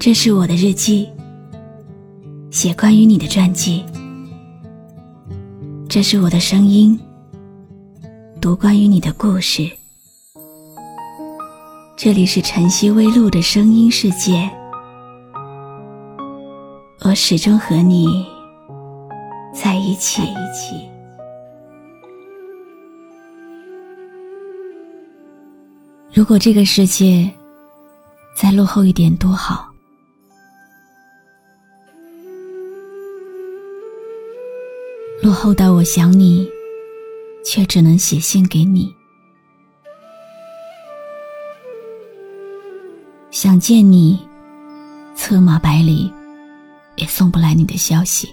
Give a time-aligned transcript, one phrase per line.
[0.00, 1.08] 这是我的日记，
[2.52, 3.84] 写关于你的传记。
[5.88, 6.96] 这是我的声音，
[8.40, 9.68] 读关于你的故事。
[11.96, 14.48] 这里是晨曦微露的声音世界，
[17.00, 18.24] 我始终和你
[19.52, 20.22] 在一起。
[26.14, 27.28] 如果这个世界
[28.36, 29.67] 再落后一点多好。
[35.20, 36.48] 落后到我想你，
[37.44, 38.94] 却只能写信给你；
[43.32, 44.18] 想见你，
[45.16, 46.12] 策马百里，
[46.96, 48.28] 也送不来你的消息。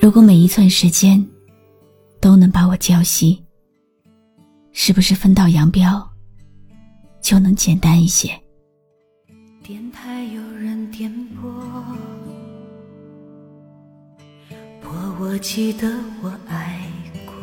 [0.00, 1.24] 如果每一寸时间
[2.20, 3.36] 都能把我浇熄，
[4.70, 6.08] 是不是分道扬镳
[7.20, 8.30] 就能简单一些？
[9.66, 11.52] 电台有人点播，
[14.80, 16.88] 播我记得我爱
[17.24, 17.34] 过。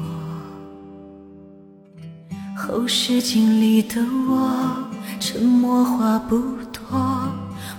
[2.55, 6.39] 后视镜里的我，沉默话不
[6.71, 7.29] 多，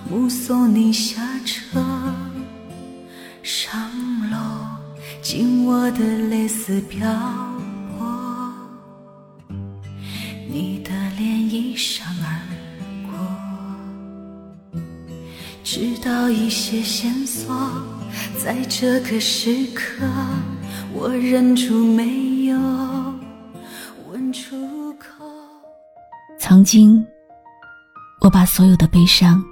[0.07, 1.83] 目送你下车，
[3.41, 3.91] 上
[4.29, 4.37] 楼，
[5.23, 5.97] 紧握的
[6.29, 7.09] 蕾丝飘
[16.35, 17.55] 一些线索，
[18.37, 20.05] 在这个时刻，
[20.93, 22.57] 我忍住没有
[24.09, 25.25] 问出口。
[26.37, 27.03] 曾经，
[28.21, 29.43] 我把所有的悲伤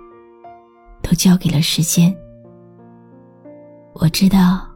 [1.01, 2.15] 都交给了时间。
[3.93, 4.67] 我知道，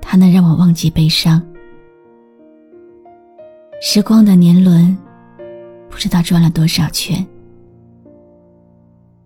[0.00, 1.42] 它能让我忘记悲伤。
[3.82, 4.96] 时光的年轮，
[5.90, 7.26] 不知道转了多少圈。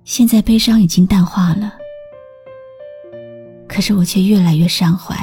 [0.04, 1.72] 现在悲伤已经淡化了，
[3.66, 5.16] 可是我却越来越伤怀。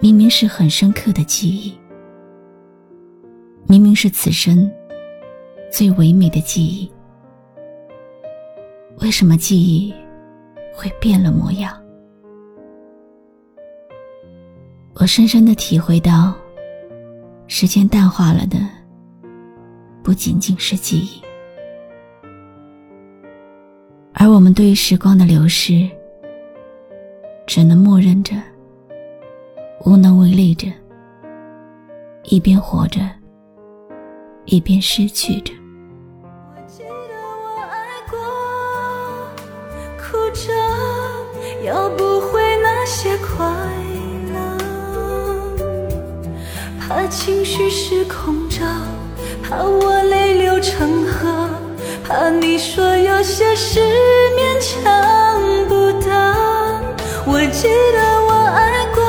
[0.00, 1.78] 明明是很深刻的记忆，
[3.66, 4.70] 明明是此生
[5.70, 6.90] 最唯美的记忆，
[9.00, 9.92] 为什么记忆
[10.72, 11.78] 会变了模样？
[14.94, 16.32] 我深深的体会到，
[17.46, 18.58] 时间淡化了的，
[20.02, 21.27] 不仅仅是记忆。
[24.28, 25.88] 而我们对于时光的流逝，
[27.46, 28.34] 只能默认着，
[29.86, 30.66] 无能为力着，
[32.24, 33.00] 一边活着，
[34.44, 35.54] 一边失去着。
[36.22, 38.18] 我记得我爱过，
[39.96, 40.52] 哭着
[41.64, 43.46] 要不回那些快
[44.34, 44.36] 乐，
[46.78, 48.60] 怕情绪失控着，
[49.42, 51.48] 怕我泪流成河。
[52.08, 53.80] 怕你说有些事
[54.34, 56.08] 勉强不得，
[57.26, 59.02] 我记得我爱过，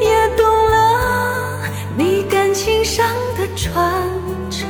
[0.00, 1.62] 也懂了
[1.96, 3.06] 你感情上
[3.38, 3.72] 的转
[4.50, 4.66] 折，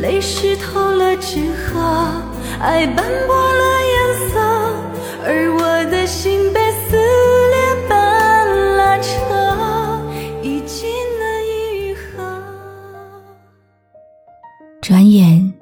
[0.00, 1.40] 泪湿透了纸
[1.74, 1.80] 鹤，
[2.60, 3.34] 爱斑驳
[14.88, 15.52] 转眼，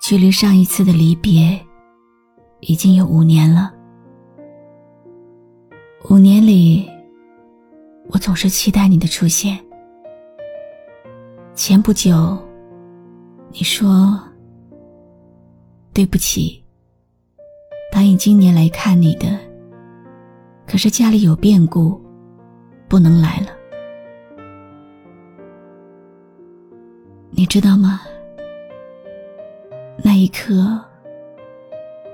[0.00, 1.58] 距离上一次的离别
[2.60, 3.74] 已经有五年了。
[6.08, 6.88] 五年里，
[8.10, 9.58] 我总是期待你的出现。
[11.54, 12.38] 前不久，
[13.50, 14.16] 你说
[15.92, 16.64] ：“对不起，
[17.90, 19.36] 答应今年来看你的，
[20.68, 22.00] 可是家里有变故，
[22.86, 23.48] 不能来了。”
[27.30, 28.00] 你知道吗？
[30.02, 30.80] 那一刻，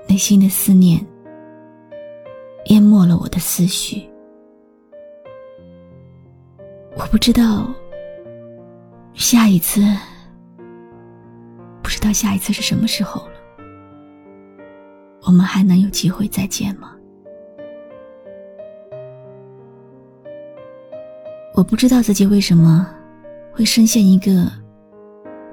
[0.07, 1.03] 内心的思念
[2.65, 4.07] 淹没了我的思绪。
[6.95, 7.67] 我不知道
[9.13, 9.81] 下一次，
[11.81, 13.33] 不知道下一次是什么时候了。
[15.23, 16.95] 我们还能有机会再见吗？
[21.55, 22.87] 我不知道自己为什么
[23.51, 24.64] 会深陷一个。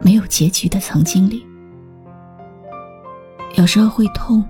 [0.02, 1.46] 没有结局的曾经里，
[3.56, 4.44] 有时候会痛，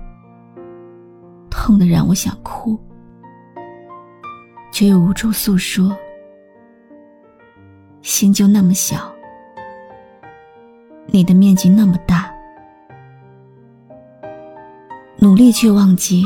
[1.49, 2.79] 痛的让我想哭，
[4.71, 5.95] 却又无处诉说。
[8.01, 9.13] 心就那么小，
[11.05, 12.33] 你的面积那么大，
[15.17, 16.23] 努力去忘记，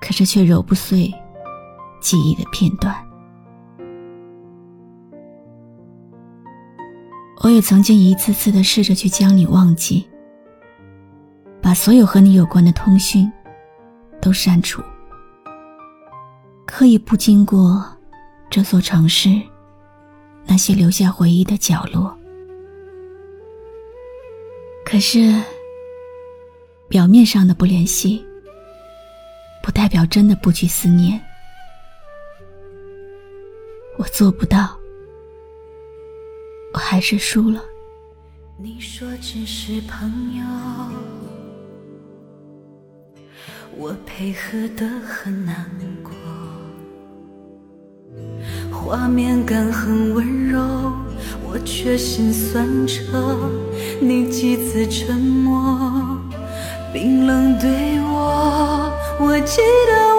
[0.00, 1.12] 可是却揉不碎
[2.00, 2.94] 记忆的片段。
[7.42, 10.08] 我也曾经一次次的试着去将你忘记，
[11.60, 13.30] 把所有和你有关的通讯
[14.20, 14.80] 都删除，
[16.64, 17.84] 刻意不经过
[18.48, 19.28] 这座城市
[20.46, 22.16] 那些留下回忆的角落。
[24.84, 25.34] 可是，
[26.88, 28.24] 表面上的不联系，
[29.64, 31.20] 不代表真的不去思念。
[33.98, 34.81] 我做不到。
[36.72, 37.62] 我还是输了。
[38.58, 40.44] 你说只是朋友，
[43.76, 45.70] 我配合的很难
[46.02, 46.12] 过，
[48.70, 50.60] 画面感很温柔，
[51.44, 52.94] 我却心酸着。
[54.00, 56.18] 你几次沉默，
[56.92, 60.11] 冰冷对我，我记得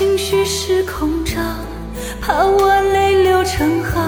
[0.00, 1.36] 情绪失控着，
[2.22, 4.00] 怕我泪流成河，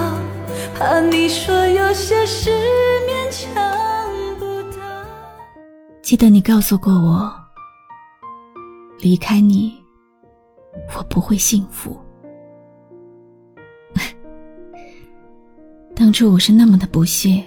[0.75, 2.49] 怕你说有些事
[3.07, 3.53] 勉强
[4.39, 4.79] 不得。
[6.01, 7.31] 记得你告诉过我，
[9.01, 9.75] 离开你，
[10.97, 11.95] 我不会幸福。
[15.95, 17.45] 当初我是那么的不屑，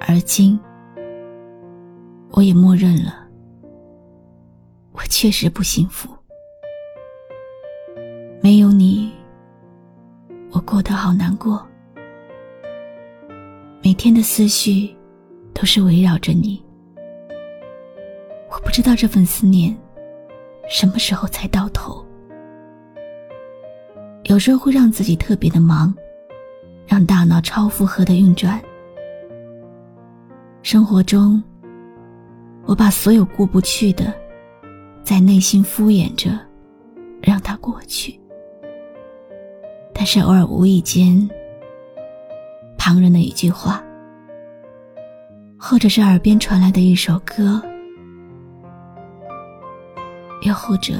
[0.00, 0.58] 而今，
[2.32, 3.28] 我也默认了。
[4.94, 6.08] 我确实不幸福，
[8.48, 9.12] 没有你，
[10.52, 11.62] 我过得好难过。
[13.82, 14.96] 每天的思绪
[15.52, 16.64] 都是围绕着你，
[18.50, 19.76] 我不知道这份思念
[20.66, 22.02] 什么时候才到头。
[24.22, 25.94] 有时候会让自己特别的忙，
[26.86, 28.58] 让大脑超负荷的运转。
[30.62, 31.42] 生活中，
[32.64, 34.10] 我把所有过不去的。
[35.02, 36.30] 在内心敷衍着，
[37.20, 38.18] 让它过去。
[39.98, 41.28] 但是偶尔无意间，
[42.78, 43.82] 旁人的一句话，
[45.58, 47.60] 或者是耳边传来的一首歌，
[50.42, 50.94] 又或者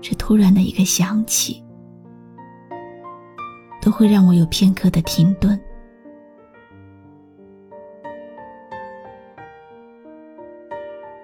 [0.00, 1.60] 是突然的一个想起，
[3.82, 5.60] 都会让我有片刻的停顿。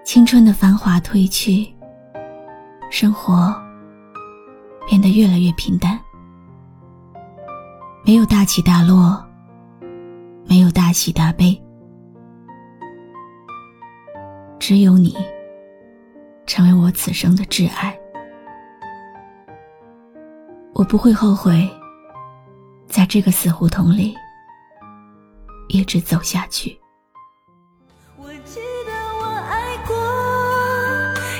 [0.03, 1.73] 青春的繁华褪去。
[2.89, 3.51] 生活
[4.87, 5.99] 变得越来越平淡，
[8.05, 9.25] 没有大起大落，
[10.45, 11.57] 没有大喜大悲，
[14.59, 15.15] 只有你，
[16.45, 17.97] 成为我此生的挚爱。
[20.73, 21.65] 我不会后悔，
[22.87, 24.13] 在这个死胡同里
[25.69, 26.77] 一直走下去。
[28.17, 28.91] 我记得
[29.21, 29.95] 我爱过，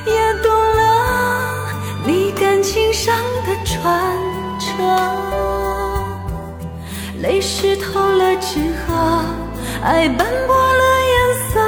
[0.10, 3.14] 也懂了你感情上
[3.46, 3.84] 的转
[4.60, 5.43] 折，
[7.24, 8.94] 泪湿透了纸鹤，
[9.82, 11.16] 爱斑驳了颜
[11.48, 11.62] 色，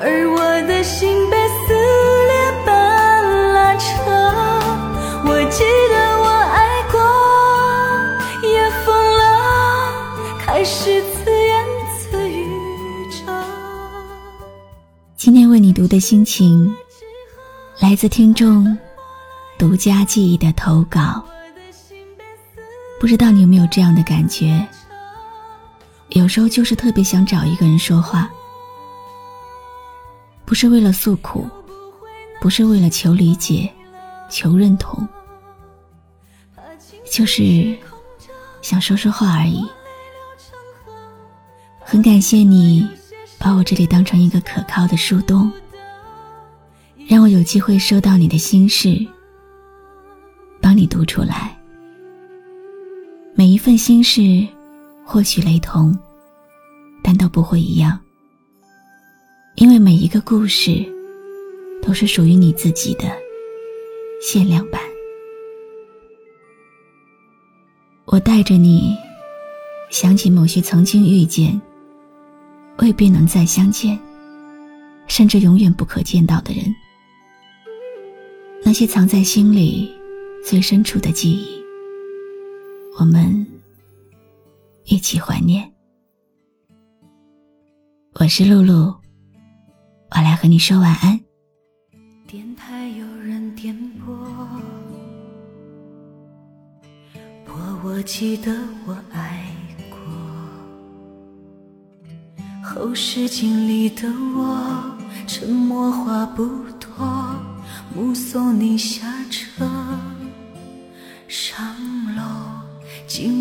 [0.00, 2.72] 而我的心被撕裂般
[3.52, 3.84] 拉扯。
[5.26, 6.98] 我记得我爱过，
[8.48, 9.22] 也疯了，
[10.38, 11.62] 开始自言
[12.00, 12.46] 自语
[13.10, 13.30] 着。
[15.14, 16.74] 今天为你读的心情，
[17.80, 18.78] 来自听众。
[19.58, 21.22] 独家记忆的投稿，
[23.00, 24.64] 不知道你有没有这样的感觉？
[26.10, 28.30] 有时候就是特别想找一个人说话，
[30.44, 31.48] 不是为了诉苦，
[32.42, 33.72] 不是为了求理解、
[34.28, 35.08] 求认同，
[37.10, 37.74] 就是
[38.60, 39.66] 想说说话而已。
[41.80, 42.86] 很感谢你
[43.38, 45.50] 把我这里当成一个可靠的树洞，
[47.08, 49.08] 让我有机会收到你的心事。
[50.60, 51.56] 帮你读出来，
[53.40, 54.46] 每一份心事
[55.02, 55.98] 或许雷同，
[57.02, 57.98] 但都不会一样，
[59.54, 60.84] 因为每一个故事
[61.82, 63.04] 都是属于你自己的
[64.20, 64.78] 限量版。
[68.04, 68.94] 我带着你，
[69.88, 71.58] 想起某些曾经遇见，
[72.76, 73.98] 未必能再相见，
[75.06, 76.62] 甚至永远不可见到的人，
[78.62, 79.90] 那些藏在心里。
[80.44, 81.59] 最深处的记忆，
[83.00, 83.46] 我们
[84.84, 85.72] 一起怀念。
[88.16, 88.94] 我是露露，
[90.10, 91.18] 我来和你说晚安。
[92.26, 94.14] 电台有人点播，
[97.46, 98.54] 播我记得
[98.84, 99.50] 我爱
[99.88, 99.98] 过，
[102.62, 106.90] 后视镜里的我，沉默话不多。
[107.94, 109.64] 目送你下车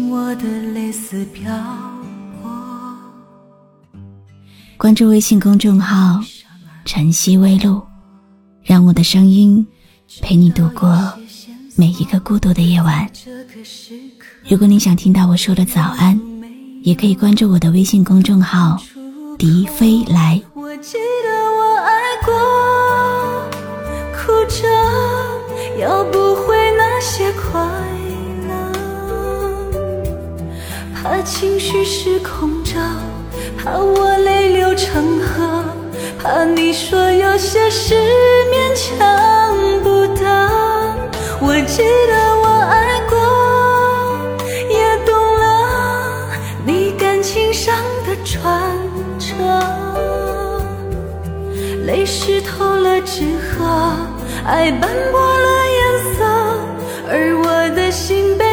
[0.09, 1.55] 我的蕾丝飘
[2.41, 2.49] 泊。
[4.75, 6.19] 关注微信公众号
[6.83, 7.79] “晨曦微露”，
[8.65, 9.65] 让我的声音
[10.19, 10.97] 陪你度过
[11.75, 13.07] 每一个孤独的夜晚。
[14.47, 16.19] 如果你想听到我说的早安，
[16.81, 18.81] 也可以关注我的微信公众号
[19.37, 20.41] “笛飞来”。
[20.55, 21.93] 我记得我爱
[22.25, 22.33] 过，
[24.17, 24.67] 哭着
[25.79, 26.18] 要不
[31.39, 32.74] 情绪失控着
[33.58, 35.63] 怕我泪流成河
[36.22, 37.96] 怕你说有些事
[38.51, 40.50] 勉强不得。
[41.39, 43.15] 我记得我爱过
[44.69, 46.29] 也懂了
[46.65, 47.74] 你感情上
[48.05, 48.62] 的转
[49.17, 49.34] 折。
[51.86, 53.96] 泪湿透了纸鹤
[54.46, 56.25] 爱斑驳了颜色
[57.08, 58.48] 而我的心被